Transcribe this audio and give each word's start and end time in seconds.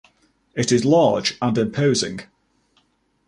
It 0.55 0.71
is 0.71 0.83
large 0.83 1.37
and 1.43 1.55
imposing. 1.59 2.21